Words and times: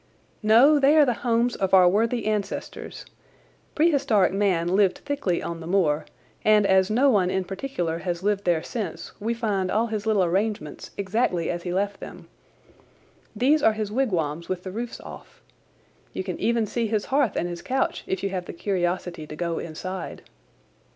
"No, 0.41 0.79
they 0.79 0.95
are 0.97 1.05
the 1.05 1.13
homes 1.21 1.55
of 1.55 1.75
our 1.75 1.87
worthy 1.87 2.25
ancestors. 2.25 3.05
Prehistoric 3.75 4.33
man 4.33 4.67
lived 4.67 4.97
thickly 4.97 5.43
on 5.43 5.59
the 5.59 5.67
moor, 5.67 6.07
and 6.43 6.65
as 6.65 6.89
no 6.89 7.11
one 7.11 7.29
in 7.29 7.43
particular 7.43 7.99
has 7.99 8.23
lived 8.23 8.43
there 8.43 8.63
since, 8.63 9.11
we 9.19 9.35
find 9.35 9.69
all 9.69 9.85
his 9.85 10.07
little 10.07 10.23
arrangements 10.23 10.89
exactly 10.97 11.51
as 11.51 11.61
he 11.61 11.71
left 11.71 11.99
them. 11.99 12.27
These 13.35 13.61
are 13.61 13.73
his 13.73 13.91
wigwams 13.91 14.49
with 14.49 14.63
the 14.63 14.71
roofs 14.71 14.99
off. 15.01 15.43
You 16.13 16.23
can 16.23 16.39
even 16.39 16.65
see 16.65 16.87
his 16.87 17.05
hearth 17.13 17.35
and 17.35 17.47
his 17.47 17.61
couch 17.61 18.03
if 18.07 18.23
you 18.23 18.29
have 18.29 18.45
the 18.45 18.53
curiosity 18.53 19.27
to 19.27 19.35
go 19.35 19.59
inside. 19.59 20.23